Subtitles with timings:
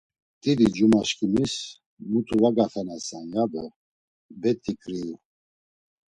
[0.41, 1.53] Didicumaşǩimis
[2.09, 3.63] muti va gaxenasen, yado
[4.41, 5.15] bet̆i ǩriyu.